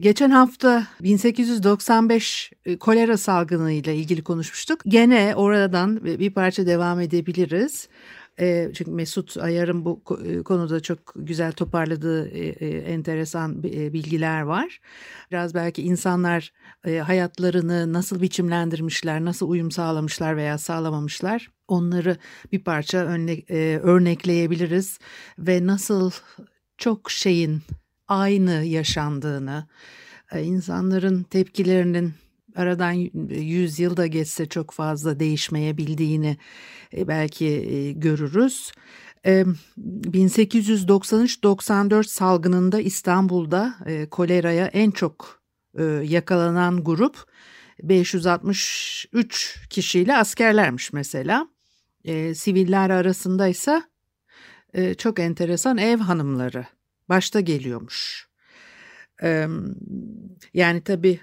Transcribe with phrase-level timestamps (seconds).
[0.01, 4.80] Geçen hafta 1895 e, kolera salgını ile ilgili konuşmuştuk.
[4.87, 7.88] Gene oradan bir parça devam edebiliriz.
[8.41, 12.29] E, çünkü Mesut Ayar'ın bu e, konuda çok güzel toparladığı
[12.69, 14.80] enteresan bilgiler var.
[15.30, 16.53] Biraz belki insanlar
[17.03, 22.16] hayatlarını nasıl biçimlendirmişler, nasıl uyum sağlamışlar veya sağlamamışlar onları
[22.53, 22.99] bir parça
[23.83, 24.99] örnekleyebiliriz
[25.38, 26.10] ve nasıl
[26.79, 27.63] çok şeyin
[28.09, 29.66] aynı yaşandığını,
[30.32, 32.15] e, insanların tepkilerinin
[32.57, 36.37] aradan 100 yıl da geçse çok fazla değişmeyebildiğini
[36.96, 38.73] e, belki e, görürüz.
[39.24, 43.74] 1893-94 salgınında İstanbul'da
[44.10, 45.43] koleraya en çok
[46.02, 47.24] yakalanan grup
[47.82, 51.48] 563 kişiyle askerlermiş mesela.
[52.35, 53.82] Siviller arasında ise
[54.98, 56.66] çok enteresan ev hanımları
[57.09, 58.29] başta geliyormuş.
[60.54, 61.21] yani tabii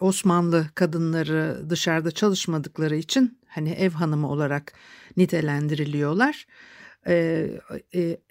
[0.00, 4.72] Osmanlı kadınları dışarıda çalışmadıkları için hani ev hanımı olarak
[5.16, 6.46] nitelendiriliyorlar.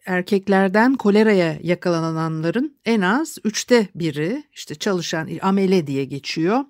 [0.06, 6.66] erkeklerden koleraya yakalananların en az üçte biri işte çalışan amele diye geçiyor.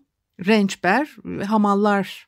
[0.45, 1.15] Rençber
[1.45, 2.27] hamallar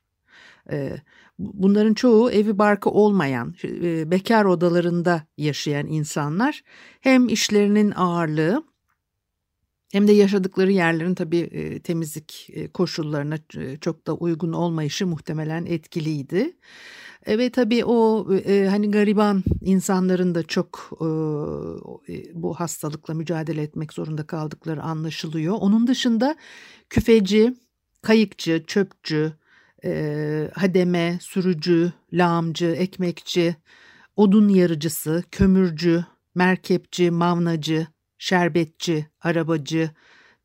[1.41, 6.61] Bunların çoğu evi barkı olmayan, e, bekar odalarında yaşayan insanlar
[7.01, 8.63] hem işlerinin ağırlığı
[9.91, 13.37] hem de yaşadıkları yerlerin tabii e, temizlik e, koşullarına
[13.81, 16.57] çok da uygun olmayışı muhtemelen etkiliydi.
[17.27, 18.27] Ve tabii o
[18.69, 20.89] hani gariban insanların da çok
[22.33, 25.55] bu hastalıkla mücadele etmek zorunda kaldıkları anlaşılıyor.
[25.59, 26.35] Onun dışında
[26.89, 27.55] küfeci,
[28.01, 29.33] kayıkçı, çöpçü,
[29.83, 33.55] e, hademe, sürücü, lağımcı, ekmekçi,
[34.15, 36.05] odun yarıcısı, kömürcü,
[36.35, 37.87] merkepçi, mavnacı,
[38.17, 39.91] şerbetçi, arabacı,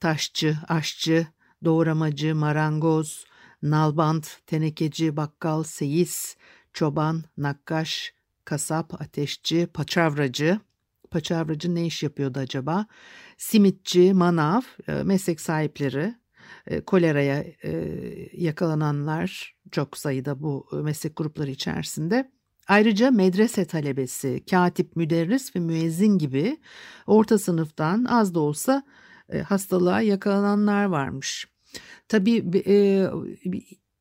[0.01, 1.27] taşçı, aşçı,
[1.65, 3.25] doğramacı, marangoz,
[3.63, 6.37] nalbant, tenekeci, bakkal, seyis,
[6.73, 8.15] çoban, nakkaş,
[8.45, 10.61] kasap, ateşçi, paçavracı.
[11.11, 12.87] Paçavracı ne iş yapıyordu acaba?
[13.37, 14.61] Simitçi, manav,
[15.05, 16.15] meslek sahipleri,
[16.87, 17.45] koleraya
[18.33, 22.31] yakalananlar çok sayıda bu meslek grupları içerisinde.
[22.69, 26.57] Ayrıca medrese talebesi, katip, müderris ve müezzin gibi
[27.07, 28.83] orta sınıftan az da olsa
[29.45, 31.49] hastalığa yakalananlar varmış.
[32.09, 32.45] Tabii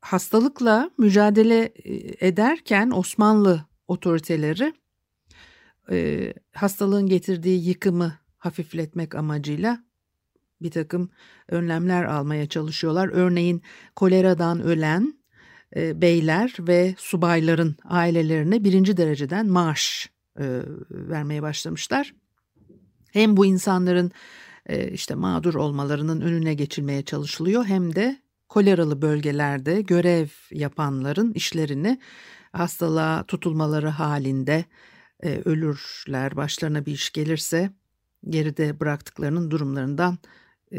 [0.01, 1.73] hastalıkla mücadele
[2.19, 4.73] ederken Osmanlı otoriteleri
[6.53, 9.84] hastalığın getirdiği yıkımı hafifletmek amacıyla
[10.61, 11.09] bir takım
[11.49, 13.09] önlemler almaya çalışıyorlar.
[13.13, 13.61] Örneğin
[13.95, 15.19] koleradan ölen
[15.75, 20.45] e, beyler ve subayların ailelerine birinci dereceden maaş e,
[20.89, 22.13] vermeye başlamışlar.
[23.11, 24.11] Hem bu insanların
[24.65, 28.17] e, işte mağdur olmalarının önüne geçilmeye çalışılıyor hem de
[28.49, 31.99] koleralı bölgelerde görev yapanların işlerini
[32.51, 34.65] hastalığa tutulmaları halinde
[35.23, 37.71] e, ölürler başlarına bir iş gelirse
[38.29, 40.17] geride bıraktıklarının durumlarından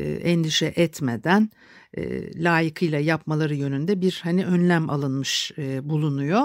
[0.02, 1.50] endişe etmeden
[1.96, 6.42] e, layıkıyla yapmaları yönünde bir hani önlem alınmış e, bulunuyor.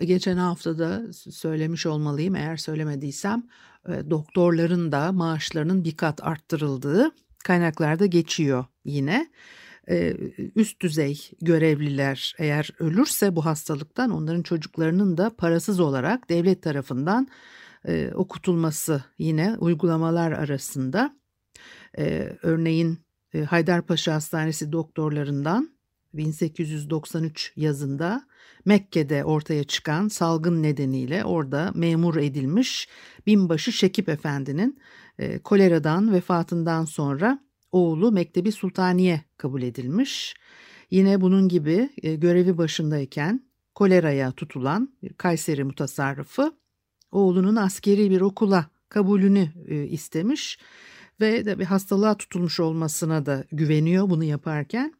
[0.00, 3.42] Geçen hafta da söylemiş olmalıyım eğer söylemediysem
[3.88, 7.10] e, doktorların da maaşlarının bir kat arttırıldığı
[7.44, 9.30] kaynaklarda geçiyor yine.
[9.90, 10.16] E,
[10.56, 17.28] üst düzey görevliler eğer ölürse bu hastalıktan onların çocuklarının da parasız olarak devlet tarafından
[17.84, 21.16] e, okutulması yine uygulamalar arasında.
[21.98, 22.98] Ee, örneğin
[23.34, 25.76] e, Haydarpaşa Hastanesi doktorlarından
[26.14, 28.26] 1893 yazında
[28.64, 32.88] Mekke'de ortaya çıkan salgın nedeniyle orada memur edilmiş
[33.26, 34.78] binbaşı Şekip Efendi'nin
[35.18, 37.38] e, koleradan vefatından sonra
[37.72, 40.34] oğlu Mektebi Sultaniye kabul edilmiş.
[40.90, 46.52] Yine bunun gibi e, görevi başındayken koleraya tutulan Kayseri mutasarrıfı
[47.12, 50.58] oğlunun askeri bir okula kabulünü e, istemiş
[51.20, 54.94] ve de bir hastalığa tutulmuş olmasına da güveniyor bunu yaparken.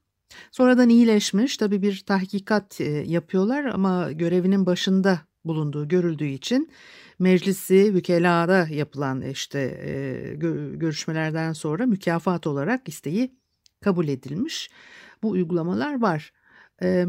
[0.51, 6.71] Sonradan iyileşmiş tabii bir tahkikat e, yapıyorlar ama görevinin başında bulunduğu görüldüğü için
[7.19, 10.35] meclisi vükelada yapılan işte e,
[10.75, 13.35] görüşmelerden sonra mükafat olarak isteği
[13.81, 14.71] kabul edilmiş.
[15.23, 16.33] Bu uygulamalar var.
[16.83, 17.07] E,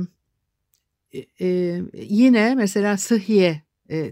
[1.93, 3.61] yine mesela Sıhhiye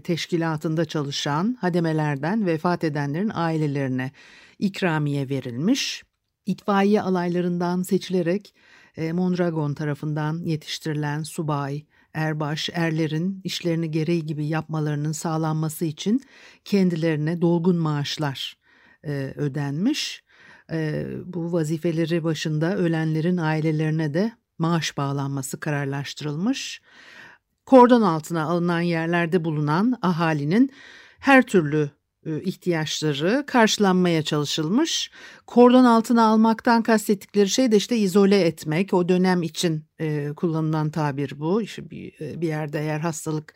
[0.04, 4.12] teşkilatında çalışan hademelerden vefat edenlerin ailelerine
[4.58, 6.02] ikramiye verilmiş.
[6.46, 8.54] İtfaiye alaylarından seçilerek
[8.96, 16.20] e, Mondragon tarafından yetiştirilen subay, erbaş, erlerin işlerini gereği gibi yapmalarının sağlanması için
[16.64, 18.56] kendilerine dolgun maaşlar
[19.04, 20.24] e, ödenmiş.
[20.72, 26.80] E, bu vazifeleri başında ölenlerin ailelerine de maaş bağlanması kararlaştırılmış.
[27.66, 30.70] Kordon altına alınan yerlerde bulunan ahalinin
[31.18, 31.90] her türlü
[32.26, 35.10] ihtiyaçları karşılanmaya çalışılmış.
[35.46, 38.94] Kordon altına almaktan kastettikleri şey de işte izole etmek.
[38.94, 41.62] O dönem için e, kullanılan tabir bu.
[41.62, 43.54] İşte bir, e, bir yerde eğer hastalık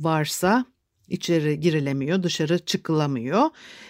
[0.00, 0.64] varsa
[1.08, 3.42] içeri girilemiyor, dışarı çıkılamıyor.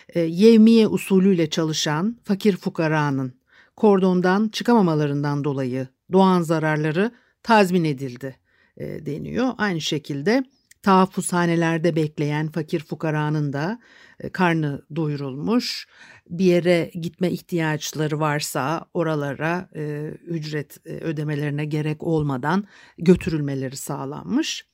[0.08, 3.40] E, yevmiye usulüyle çalışan fakir fukaranın
[3.76, 7.12] kordondan çıkamamalarından dolayı doğan zararları
[7.42, 8.36] tazmin edildi
[8.76, 9.52] e, deniyor.
[9.58, 10.44] Aynı şekilde
[10.82, 13.80] tahaffuzhanelerde bekleyen fakir fukaranın da
[14.20, 15.88] e, karnı doyurulmuş.
[16.28, 22.64] Bir yere gitme ihtiyaçları varsa oralara e, ücret e, ödemelerine gerek olmadan
[22.98, 24.66] götürülmeleri sağlanmış.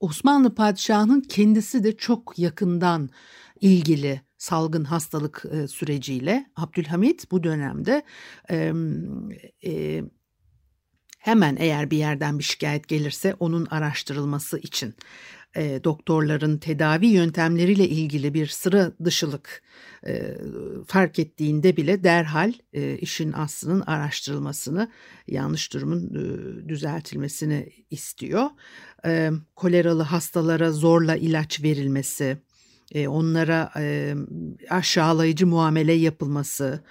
[0.00, 3.10] Osmanlı padişahının kendisi de çok yakından
[3.60, 8.02] ilgili salgın hastalık e, süreciyle Abdülhamit bu dönemde
[8.50, 8.72] e,
[9.66, 10.02] e,
[11.18, 14.94] hemen eğer bir yerden bir şikayet gelirse onun araştırılması için
[15.56, 19.62] e, doktorların tedavi yöntemleriyle ilgili bir sıra dışılık
[20.06, 20.36] e,
[20.86, 24.90] fark ettiğinde bile derhal e, işin aslının araştırılmasını,
[25.26, 28.46] yanlış durumun e, düzeltilmesini istiyor.
[29.06, 32.38] E, koleralı hastalara zorla ilaç verilmesi,
[32.94, 34.14] e, onlara e,
[34.70, 36.84] aşağılayıcı muamele yapılması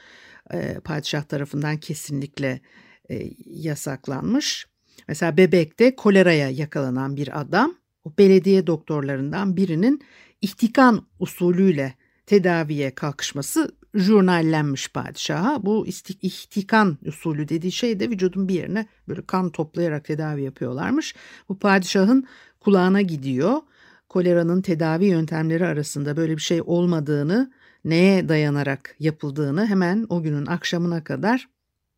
[0.54, 2.62] e, padişah tarafından kesinlikle
[3.10, 4.68] e, yasaklanmış.
[5.08, 10.02] Mesela Bebek'te koleraya yakalanan bir adam o belediye doktorlarından birinin
[10.42, 11.96] ihtikan usulüyle
[12.26, 15.66] tedaviye kalkışması jurnallenmiş padişaha.
[15.66, 15.88] Bu
[16.22, 21.16] ihtikan usulü dediği şey de vücudun bir yerine böyle kan toplayarak tedavi yapıyorlarmış.
[21.50, 22.28] Bu padişahın
[22.60, 23.62] kulağına gidiyor.
[24.10, 27.52] Koleranın tedavi yöntemleri arasında böyle bir şey olmadığını,
[27.86, 31.50] neye dayanarak yapıldığını hemen o günün akşamına kadar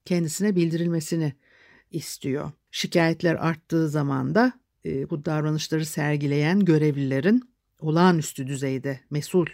[0.05, 1.33] kendisine bildirilmesini
[1.91, 2.51] istiyor.
[2.71, 4.53] Şikayetler arttığı zaman da
[4.85, 7.49] e, bu davranışları sergileyen görevlilerin
[7.79, 9.47] olağanüstü düzeyde mesul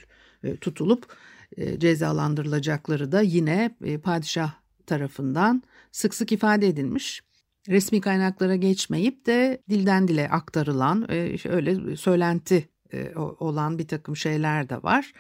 [0.43, 1.15] e, tutulup
[1.57, 4.53] e, cezalandırılacakları da yine e, padişah
[4.85, 7.21] tarafından sık sık ifade edilmiş.
[7.69, 14.69] Resmi kaynaklara geçmeyip de dilden dile aktarılan e, öyle söylenti e, olan bir takım şeyler
[14.69, 15.13] de var.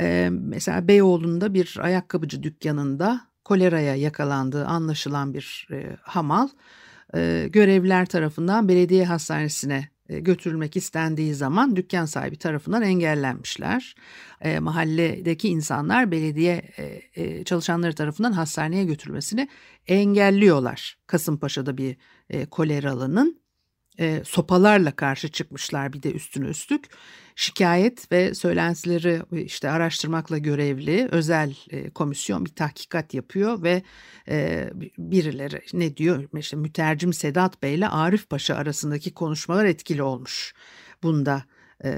[0.00, 6.48] E, mesela Beyoğlu'nda bir ayakkabıcı dükkanında koleraya yakalandığı anlaşılan bir e, hamal
[7.14, 13.94] e, görevliler tarafından belediye hastanesine e, götürülmek istendiği zaman dükkan sahibi tarafından engellenmişler.
[14.40, 19.48] E, mahalledeki insanlar belediye e, e, çalışanları tarafından hastaneye götürülmesini
[19.86, 20.98] engelliyorlar.
[21.06, 21.96] Kasımpaşa'da bir
[22.30, 23.39] e, koleralının
[24.00, 26.84] e, sopalarla karşı çıkmışlar bir de üstüne üstlük.
[27.36, 33.82] Şikayet ve söylentileri işte araştırmakla görevli özel e, komisyon bir tahkikat yapıyor ve
[34.28, 40.54] e, birileri ne diyor işte mütercim Sedat Bey ile Arif Paşa arasındaki konuşmalar etkili olmuş.
[41.02, 41.44] Bunda
[41.84, 41.88] e,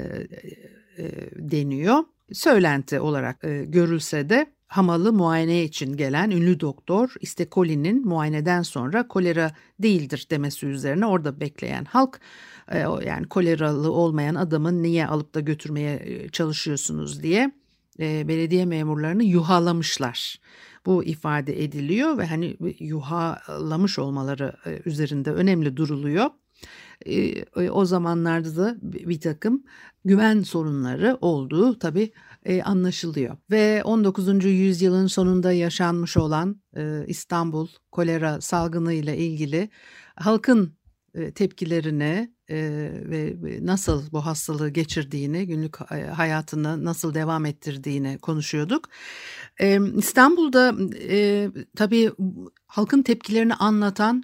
[0.98, 2.04] e, deniyor.
[2.32, 9.52] Söylenti olarak e, görülse de Hamalı muayene için gelen ünlü doktor İstekoli'nin muayeneden sonra kolera
[9.78, 12.20] değildir demesi üzerine orada bekleyen halk
[12.68, 17.52] e, yani koleralı olmayan adamın niye alıp da götürmeye e, çalışıyorsunuz diye
[18.00, 20.40] e, belediye memurlarını yuhalamışlar.
[20.86, 24.52] Bu ifade ediliyor ve hani yuhalamış olmaları
[24.84, 26.30] üzerinde önemli duruluyor.
[27.72, 29.64] O zamanlarda da bir takım
[30.04, 32.12] güven sorunları olduğu tabii
[32.44, 33.36] e, anlaşılıyor.
[33.50, 34.44] Ve 19.
[34.44, 39.70] yüzyılın sonunda yaşanmış olan e, İstanbul kolera salgını ile ilgili
[40.16, 40.76] halkın
[41.14, 42.56] e, tepkilerini e,
[43.04, 48.88] ve nasıl bu hastalığı geçirdiğini, günlük hayatını nasıl devam ettirdiğini konuşuyorduk.
[49.60, 50.74] E, İstanbul'da
[51.08, 52.10] e, tabii
[52.66, 54.22] halkın tepkilerini anlatan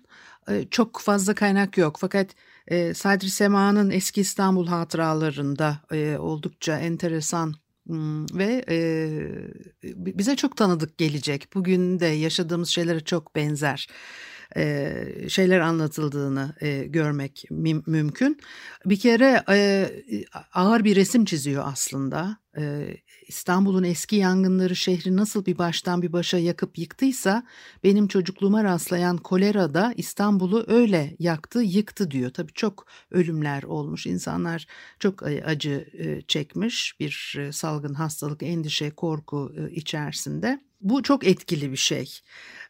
[0.71, 1.97] çok fazla kaynak yok.
[2.01, 2.35] Fakat
[2.71, 7.55] e, Sadri Sema'nın eski İstanbul hatıralarında e, oldukça enteresan
[8.33, 8.77] ve e,
[9.97, 11.55] bize çok tanıdık gelecek.
[11.55, 13.89] Bugün de yaşadığımız şeylere çok benzer
[14.57, 17.45] e, şeyler anlatıldığını e, görmek
[17.87, 18.41] mümkün.
[18.87, 19.91] Bir kere e,
[20.55, 22.39] ağır bir resim çiziyor aslında.
[22.59, 22.97] E,
[23.29, 27.47] İstanbul'un eski yangınları şehri nasıl bir baştan bir başa yakıp yıktıysa
[27.85, 32.31] benim çocukluğuma rastlayan kolera da İstanbul'u öyle yaktı, yıktı diyor.
[32.31, 34.07] Tabii çok ölümler olmuş.
[34.07, 34.67] insanlar
[34.99, 35.89] çok acı
[36.29, 40.61] çekmiş bir salgın hastalık, endişe, korku içerisinde.
[40.81, 42.21] Bu çok etkili bir şey.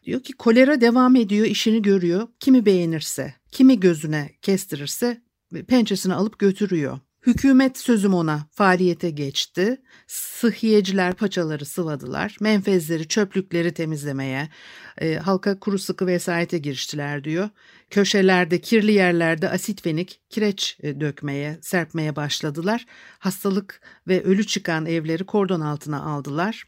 [0.03, 2.27] Diyor ki kolera devam ediyor, işini görüyor.
[2.39, 5.21] Kimi beğenirse, kimi gözüne kestirirse
[5.67, 6.99] pençesini alıp götürüyor.
[7.25, 9.81] Hükümet sözüm ona faaliyete geçti.
[10.07, 12.37] Sıhhiyeciler paçaları sıvadılar.
[12.41, 14.49] Menfezleri, çöplükleri temizlemeye,
[14.97, 17.49] e, halka kuru sıkı vesayete giriştiler diyor.
[17.89, 22.85] Köşelerde, kirli yerlerde asit fenik, kireç e, dökmeye, serpmeye başladılar.
[23.19, 26.63] Hastalık ve ölü çıkan evleri kordon altına aldılar.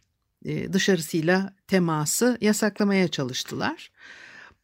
[0.45, 3.91] E, dışarısıyla teması yasaklamaya çalıştılar.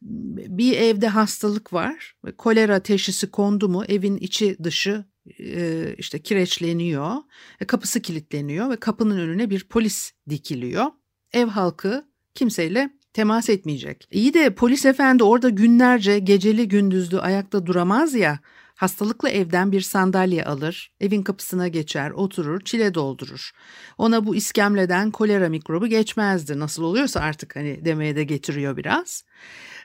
[0.02, 2.14] Bir evde hastalık var.
[2.38, 5.04] Kolera teşhisi kondu mu evin içi dışı
[5.40, 7.16] e, işte kireçleniyor.
[7.60, 10.86] E, kapısı kilitleniyor ve kapının önüne bir polis dikiliyor.
[11.32, 14.08] Ev halkı kimseyle temas etmeyecek.
[14.10, 18.38] İyi de polis efendi orada günlerce geceli gündüzlü ayakta duramaz ya.
[18.74, 23.50] Hastalıklı evden bir sandalye alır, evin kapısına geçer, oturur, çile doldurur.
[23.98, 26.58] Ona bu iskemleden kolera mikrobu geçmezdi.
[26.58, 29.24] Nasıl oluyorsa artık hani demeye de getiriyor biraz.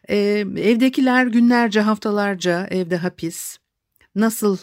[0.09, 0.15] Ee,
[0.57, 3.57] evdekiler günlerce, haftalarca evde hapis.
[4.15, 4.57] Nasıl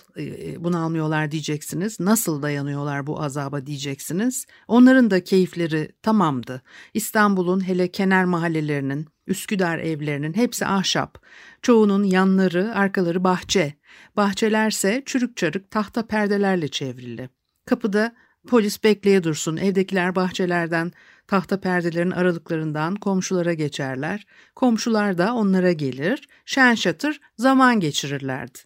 [0.59, 2.00] bunu almıyorlar diyeceksiniz.
[2.00, 4.47] Nasıl dayanıyorlar bu azaba diyeceksiniz.
[4.69, 6.62] Onların da keyifleri tamamdı.
[6.95, 11.23] İstanbul'un hele kenar mahallelerinin, Üsküdar evlerinin hepsi ahşap.
[11.62, 13.75] Çoğunun yanları, arkaları bahçe.
[14.16, 17.28] Bahçelerse çürük çarık tahta perdelerle çevrili.
[17.66, 18.14] Kapıda
[18.49, 19.57] polis bekleye dursun.
[19.57, 20.92] Evdekiler bahçelerden,
[21.26, 24.26] tahta perdelerin aralıklarından komşulara geçerler.
[24.57, 26.28] Komşular da onlara gelir.
[26.45, 28.59] Şen şatır zaman geçirirlerdi.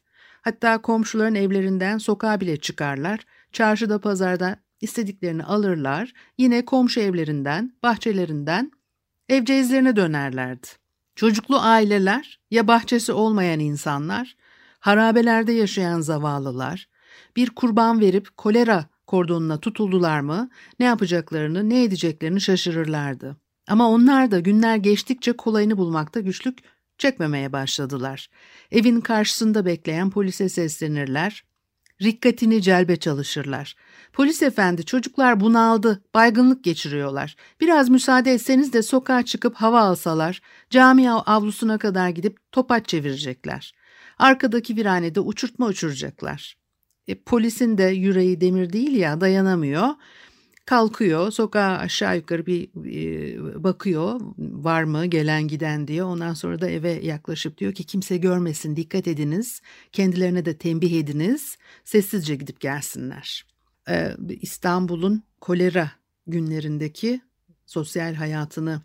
[0.45, 3.21] Hatta komşuların evlerinden sokağa bile çıkarlar.
[3.53, 6.13] Çarşıda pazarda istediklerini alırlar.
[6.39, 8.73] Yine komşu evlerinden, bahçelerinden
[9.29, 10.67] evcezlerine dönerlerdi.
[11.15, 14.37] Çocuklu aileler ya bahçesi olmayan insanlar,
[14.81, 16.89] harabelerde yaşayan zavallılar,
[17.37, 23.37] bir kurban verip kolera kordonuna tutuldular mı ne yapacaklarını ne edeceklerini şaşırırlardı.
[23.69, 26.59] Ama onlar da günler geçtikçe kolayını bulmakta güçlük
[26.99, 28.29] çekmemeye başladılar.
[28.71, 31.45] Evin karşısında bekleyen polise seslenirler,
[32.03, 33.75] rikkatini celbe çalışırlar.
[34.13, 37.37] Polis efendi çocuklar bunaldı, baygınlık geçiriyorlar.
[37.61, 43.75] Biraz müsaade etseniz de sokağa çıkıp hava alsalar, cami avlusuna kadar gidip topaç çevirecekler.
[44.19, 46.57] Arkadaki viranede uçurtma uçuracaklar.
[47.09, 49.89] E, polisin de yüreği demir değil ya dayanamıyor.
[50.67, 56.69] Kalkıyor sokağa aşağı yukarı bir e, bakıyor var mı gelen giden diye ondan sonra da
[56.71, 59.61] eve yaklaşıp diyor ki kimse görmesin dikkat ediniz
[59.93, 63.47] kendilerine de tembih ediniz sessizce gidip gelsinler.
[63.89, 65.91] Ee, İstanbul'un kolera
[66.27, 67.21] günlerindeki
[67.67, 68.83] sosyal hayatını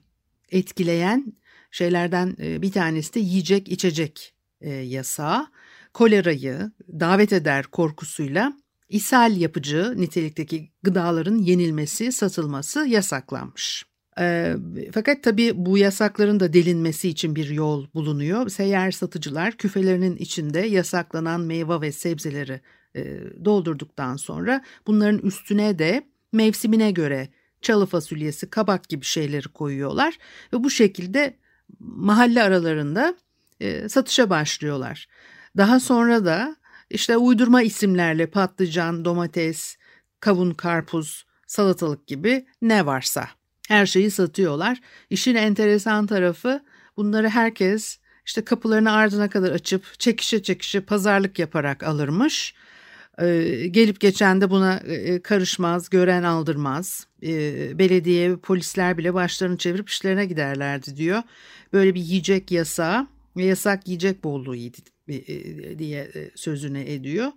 [0.51, 1.33] etkileyen
[1.71, 5.47] şeylerden e, bir tanesi de yiyecek içecek e, yasağı.
[5.93, 8.53] Kolerayı davet eder korkusuyla
[8.89, 13.85] ishal yapıcı nitelikteki gıdaların yenilmesi, satılması yasaklanmış.
[14.19, 14.55] E,
[14.91, 18.49] fakat tabii bu yasakların da delinmesi için bir yol bulunuyor.
[18.49, 22.61] Seyyar satıcılar küfelerinin içinde yasaklanan meyve ve sebzeleri
[22.95, 26.03] e, doldurduktan sonra bunların üstüne de
[26.33, 27.29] mevsimine göre
[27.61, 30.17] çalı fasulyesi, kabak gibi şeyleri koyuyorlar
[30.53, 31.37] ve bu şekilde
[31.79, 33.15] mahalle aralarında
[33.59, 35.07] e, satışa başlıyorlar.
[35.57, 36.55] Daha sonra da
[36.89, 39.77] işte uydurma isimlerle patlıcan, domates,
[40.19, 43.29] kavun, karpuz, salatalık gibi ne varsa
[43.67, 44.81] her şeyi satıyorlar.
[45.09, 46.61] İşin enteresan tarafı
[46.97, 52.53] bunları herkes işte kapılarını ardına kadar açıp çekişe çekişe pazarlık yaparak alırmış.
[53.21, 57.07] Ee, gelip geçen de buna e, karışmaz, gören aldırmaz.
[57.23, 61.23] Ee, belediye, polisler bile başlarını çevirip işlerine giderlerdi diyor.
[61.73, 64.71] Böyle bir yiyecek yasağı ve yasak yiyecek bolluğu e,
[65.79, 67.31] diye e, sözüne ediyor.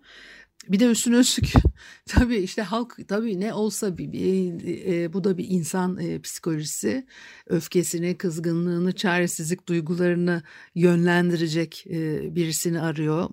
[0.69, 1.53] Bir de üstüne üstlük
[2.07, 7.07] tabii işte halk tabii ne olsa bir, bir e, bu da bir insan e, psikolojisi
[7.47, 10.43] öfkesini, kızgınlığını, çaresizlik duygularını
[10.75, 13.31] yönlendirecek e, birisini arıyor.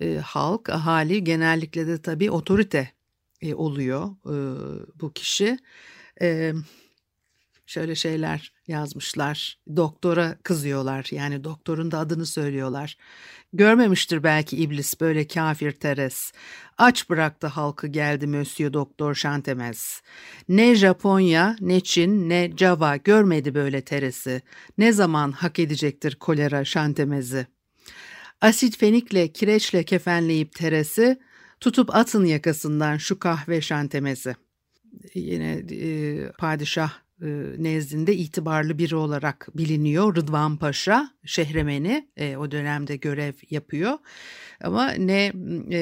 [0.00, 2.90] E, halk, ahali genellikle de tabii otorite
[3.42, 4.34] e, oluyor e,
[5.00, 5.58] bu kişi.
[6.20, 6.52] E,
[7.66, 9.58] şöyle şeyler yazmışlar.
[9.76, 12.96] Doktora kızıyorlar yani doktorun da adını söylüyorlar.
[13.56, 16.32] Görmemiştir belki iblis böyle kafir Teres.
[16.78, 20.02] Aç bıraktı halkı geldi Monsieur Doktor Şantemez.
[20.48, 24.42] Ne Japonya, ne Çin, ne Java görmedi böyle Teres'i.
[24.78, 27.46] Ne zaman hak edecektir kolera Şantemez'i?
[28.40, 31.18] Asit fenikle, kireçle kefenleyip Teres'i,
[31.60, 34.34] tutup atın yakasından şu kahve şantemezi.
[35.14, 37.28] Yine e, padişah e,
[37.58, 40.16] nezdinde itibarlı biri olarak biliniyor.
[40.16, 43.98] Rıdvan Paşa Şehremeni e, o dönemde görev yapıyor.
[44.60, 45.32] Ama ne
[45.70, 45.80] e,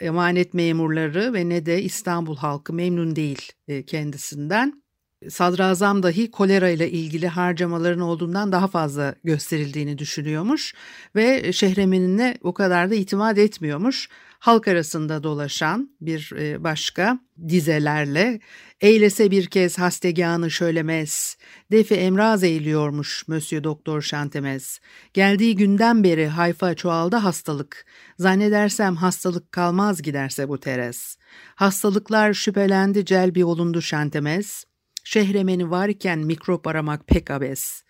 [0.00, 4.81] emanet memurları ve ne de İstanbul halkı memnun değil e, kendisinden.
[5.30, 10.74] Sadrazam dahi kolera ile ilgili harcamaların olduğundan daha fazla gösterildiğini düşünüyormuş
[11.16, 14.08] ve Şehremenine o kadar da itimat etmiyormuş
[14.42, 18.40] halk arasında dolaşan bir e, başka dizelerle
[18.80, 21.36] eylese bir kez hasteganı şöylemez,
[21.70, 24.80] defi emraz eğiliyormuş Monsieur Doktor Şantemez.
[25.14, 27.86] Geldiği günden beri hayfa çoğaldı hastalık.
[28.18, 31.16] Zannedersem hastalık kalmaz giderse bu teres.
[31.54, 34.64] Hastalıklar şüphelendi celbi olundu Şantemez.
[35.04, 37.82] Şehremeni varken mikrop aramak pek abes.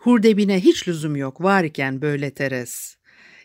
[0.00, 2.96] Hurdebine hiç lüzum yok varken böyle teres.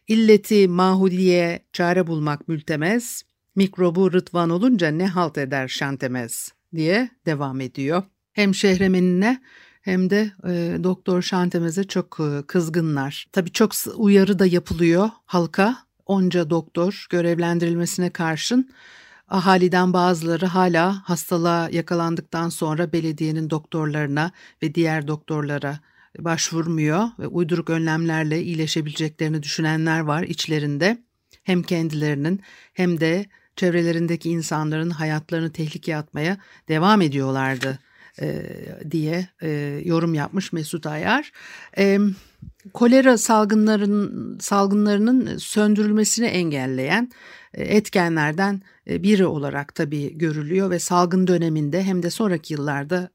[0.08, 3.24] İlleti mahudiye çare bulmak mültemez,
[3.56, 8.04] mikrobu rıtvan olunca ne halt eder şantemez diye devam ediyor.
[8.34, 9.42] Hem şehremenine
[9.82, 13.26] hem de e, Doktor Şantemez'e çok e, kızgınlar.
[13.32, 15.78] Tabii çok uyarı da yapılıyor halka.
[16.06, 18.70] Onca doktor görevlendirilmesine karşın
[19.30, 24.32] ahaliden bazıları hala hastalığa yakalandıktan sonra belediyenin doktorlarına
[24.64, 25.80] ve diğer doktorlara
[26.20, 30.98] başvurmuyor ve uyduruk önlemlerle iyileşebileceklerini düşünenler var içlerinde.
[31.44, 32.42] Hem kendilerinin
[32.74, 33.26] hem de
[33.56, 36.38] çevrelerindeki insanların hayatlarını tehlikeye atmaya
[36.68, 37.80] devam ediyorlardı
[38.22, 38.46] e,
[38.92, 41.32] diye e, yorum yapmış Mesut Ayar.
[41.78, 42.00] E,
[42.74, 47.12] kolera salgınların salgınlarının söndürülmesini engelleyen
[47.54, 53.10] e, etkenlerden e, biri olarak tabii görülüyor ve salgın döneminde hem de sonraki yıllarda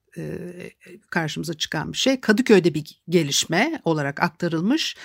[1.11, 2.21] karşımıza çıkan bir şey.
[2.21, 4.97] Kadıköy'de bir gelişme olarak aktarılmış.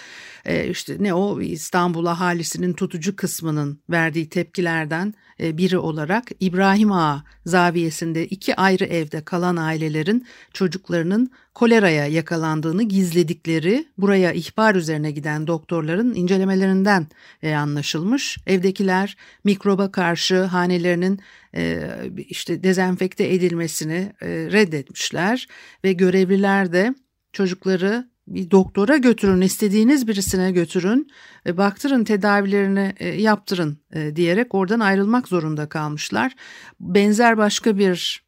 [0.45, 7.23] E, işte ne o İstanbul ahalisinin tutucu kısmının verdiği tepkilerden e, biri olarak İbrahim Ağa
[7.45, 16.15] zaviyesinde iki ayrı evde kalan ailelerin çocuklarının koleraya yakalandığını gizledikleri buraya ihbar üzerine giden doktorların
[16.15, 17.07] incelemelerinden
[17.43, 18.37] e, anlaşılmış.
[18.47, 21.19] Evdekiler mikroba karşı hanelerinin
[21.55, 25.47] e, işte dezenfekte edilmesini reddetmişler
[25.83, 26.95] ve görevliler de
[27.33, 31.11] çocukları bir doktora götürün, istediğiniz birisine götürün,
[31.47, 36.35] e, baktırın tedavilerini e, yaptırın e, diyerek oradan ayrılmak zorunda kalmışlar.
[36.79, 38.23] Benzer başka bir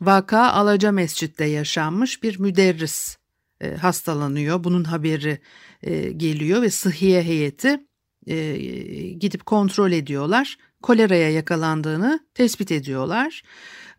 [0.00, 3.16] vaka Alaca Mescid'de yaşanmış bir müderris
[3.60, 4.64] e, hastalanıyor.
[4.64, 5.38] Bunun haberi
[5.82, 7.80] e, geliyor ve sıhhiye heyeti
[8.26, 8.56] e,
[9.20, 10.58] gidip kontrol ediyorlar.
[10.82, 13.42] Koleraya yakalandığını tespit ediyorlar.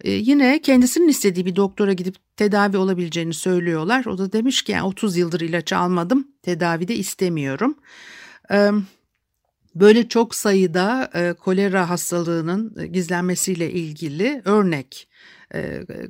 [0.01, 4.05] E, yine kendisinin istediği bir doktora gidip tedavi olabileceğini söylüyorlar.
[4.05, 7.77] O da demiş ki yani 30 yıldır ilaç almadım, tedavi de istemiyorum.
[8.51, 8.71] E,
[9.75, 15.27] böyle çok sayıda e, kolera hastalığının gizlenmesiyle ilgili örnek e,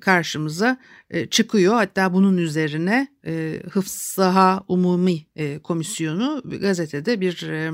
[0.01, 0.77] karşımıza
[1.09, 1.73] e, çıkıyor.
[1.73, 7.71] Hatta bunun üzerine e, Hıfzaha Umumi e, Komisyonu gazetede bir e,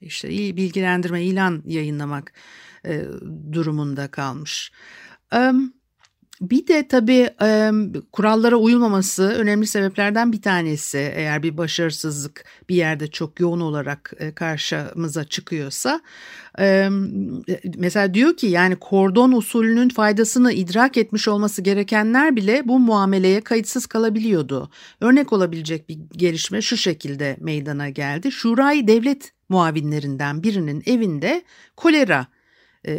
[0.00, 2.32] işte bilgilendirme ilan yayınlamak
[2.86, 3.04] e,
[3.52, 4.72] durumunda kalmış.
[6.40, 7.30] Bir de tabii
[8.12, 10.98] kurallara uyulmaması önemli sebeplerden bir tanesi.
[10.98, 16.00] Eğer bir başarısızlık bir yerde çok yoğun olarak e, karşımıza çıkıyorsa.
[17.76, 23.86] Mesela diyor ki yani kordon usulünün faydasını idrak etmiş olması gerekenler bile bu muameleye kayıtsız
[23.86, 24.70] kalabiliyordu.
[25.00, 28.32] Örnek olabilecek bir gelişme şu şekilde meydana geldi.
[28.32, 31.42] Şurayı devlet muavinlerinden birinin evinde
[31.76, 32.35] kolera e,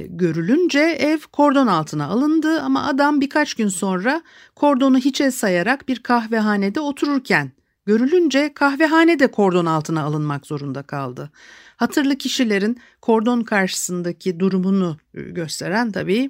[0.10, 4.22] görülünce ev kordon altına alındı ama adam birkaç gün sonra
[4.56, 7.52] kordonu hiçe sayarak bir kahvehanede otururken
[7.88, 11.32] görülünce kahvehane de kordon altına alınmak zorunda kaldı.
[11.78, 16.30] Hatırlı kişilerin kordon karşısındaki durumunu e, gösteren tabii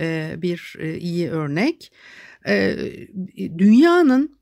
[0.00, 1.92] e, bir e, iyi örnek.
[3.58, 4.36] Dünyanın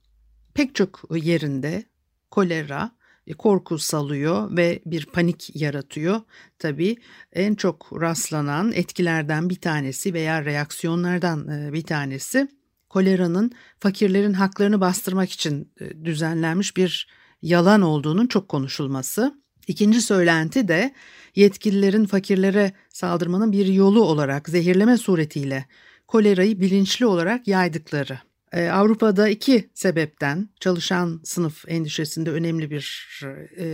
[0.54, 1.84] pek çok yerinde
[2.30, 6.20] kolera, e, korku salıyor ve bir panik yaratıyor.
[6.58, 6.96] Tabii
[7.32, 12.48] en çok rastlanan etkilerden bir tanesi veya reaksiyonlardan e, bir tanesi
[12.88, 17.08] koleranın fakirlerin haklarını bastırmak için e, düzenlenmiş bir
[17.42, 19.44] yalan olduğunun çok konuşulması.
[19.66, 20.94] İkinci söylenti de
[21.34, 25.66] yetkililerin fakirlere saldırmanın bir yolu olarak zehirleme suretiyle
[26.06, 28.18] kolerayı bilinçli olarak yaydıkları
[28.54, 33.18] Avrupa'da iki sebepten çalışan sınıf endişesinde önemli bir
[33.58, 33.66] e,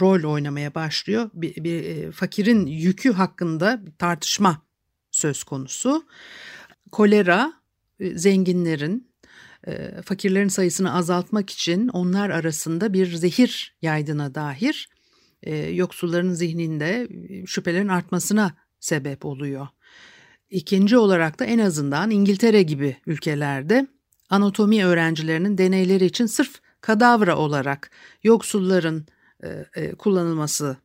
[0.00, 1.30] rol oynamaya başlıyor.
[1.34, 4.62] Bir, bir e, fakirin yükü hakkında bir tartışma
[5.10, 6.06] söz konusu.
[6.92, 7.52] Kolera
[8.00, 9.10] e, zenginlerin
[9.66, 14.88] e, fakirlerin sayısını azaltmak için onlar arasında bir zehir yaydığına dair
[15.42, 17.08] e, yoksulların zihninde
[17.46, 19.68] şüphelerin artmasına sebep oluyor.
[20.50, 23.86] İkinci olarak da en azından İngiltere gibi ülkelerde
[24.30, 27.90] anatomi öğrencilerinin deneyleri için sırf kadavra olarak
[28.22, 29.06] yoksulların
[29.42, 30.76] e, e, kullanılması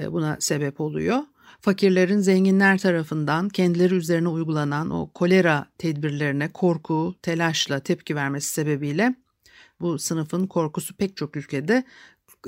[0.00, 1.18] e, buna sebep oluyor.
[1.60, 9.14] Fakirlerin zenginler tarafından kendileri üzerine uygulanan o kolera tedbirlerine korku, telaşla tepki vermesi sebebiyle
[9.80, 11.84] bu sınıfın korkusu pek çok ülkede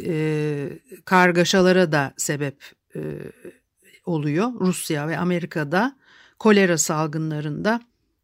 [0.05, 0.69] e,
[1.05, 2.57] kargaşalara da sebep
[2.97, 3.01] e,
[4.07, 4.53] oluyor.
[4.61, 6.00] Rusya ve Amerika'da
[6.41, 7.81] kolera salgınlarında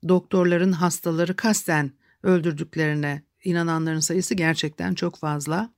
[0.09, 5.71] doktorların hastaları kasten öldürdüklerine inananların sayısı gerçekten çok fazla.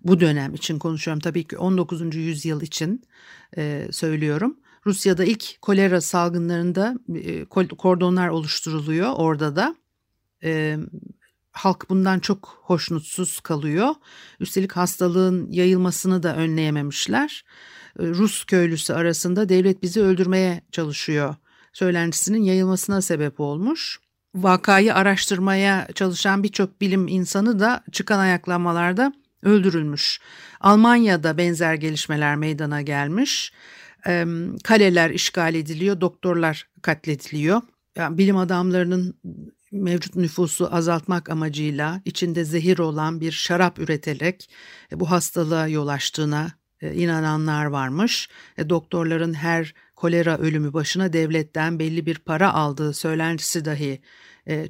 [0.00, 2.14] Bu dönem için konuşuyorum tabii ki 19.
[2.16, 3.04] yüzyıl için
[3.56, 4.56] e, söylüyorum.
[4.86, 7.44] Rusya'da ilk kolera salgınlarında e,
[7.78, 9.76] kordonlar oluşturuluyor orada da.
[10.44, 10.76] E,
[11.52, 13.94] halk bundan çok hoşnutsuz kalıyor.
[14.40, 17.44] Üstelik hastalığın yayılmasını da önleyememişler.
[17.98, 21.34] E, Rus köylüsü arasında devlet bizi öldürmeye çalışıyor
[21.78, 24.00] söylentisinin yayılmasına sebep olmuş.
[24.34, 29.12] Vakayı araştırmaya çalışan birçok bilim insanı da çıkan ayaklanmalarda
[29.42, 30.20] öldürülmüş.
[30.60, 33.52] Almanya'da benzer gelişmeler meydana gelmiş.
[34.64, 37.62] Kaleler işgal ediliyor, doktorlar katlediliyor.
[37.96, 39.14] Yani bilim adamlarının
[39.72, 44.50] mevcut nüfusu azaltmak amacıyla içinde zehir olan bir şarap üreterek
[44.92, 48.28] e, bu hastalığa yol açtığına e, inananlar varmış.
[48.58, 54.00] E, doktorların her kolera ölümü başına devletten belli bir para aldığı söylentisi dahi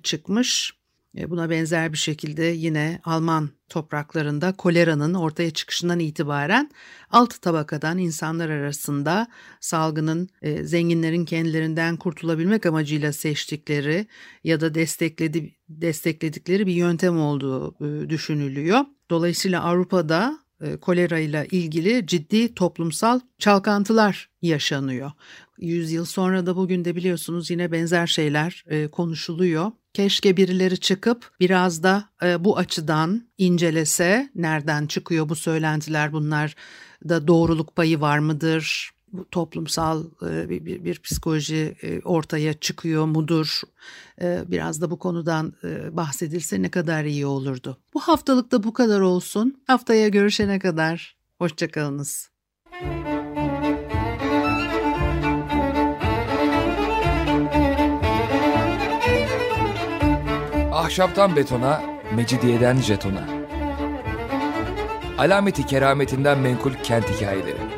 [0.02, 0.78] çıkmış.
[1.14, 6.70] Buna benzer bir şekilde yine Alman topraklarında koleranın ortaya çıkışından itibaren
[7.10, 9.26] alt tabakadan insanlar arasında
[9.60, 14.06] salgının e, zenginlerin kendilerinden kurtulabilmek amacıyla seçtikleri
[14.44, 18.80] ya da destekledi, destekledikleri bir yöntem olduğu e, düşünülüyor.
[19.10, 25.10] Dolayısıyla Avrupa'da e, kolera ile ilgili ciddi toplumsal çalkantılar yaşanıyor.
[25.58, 29.72] Yüzyıl sonra da bugün de biliyorsunuz yine benzer şeyler e, konuşuluyor.
[29.94, 36.54] Keşke birileri çıkıp biraz da e, bu açıdan incelese nereden çıkıyor bu söylentiler bunlar
[37.08, 38.90] da doğruluk payı var mıdır?
[39.12, 43.60] Bu toplumsal e, bir, bir, bir psikoloji e, ortaya çıkıyor mudur?
[44.20, 45.52] E, biraz da bu konudan
[45.90, 47.78] bahsedilse ne kadar iyi olurdu.
[47.94, 49.62] Bu haftalık da bu kadar olsun.
[49.66, 52.30] Haftaya görüşene kadar hoşçakalınız.
[60.72, 61.82] Ahşaptan betona,
[62.14, 63.28] mecidiyeden jetona.
[65.18, 67.77] Alameti kerametinden menkul kent hikayeleri.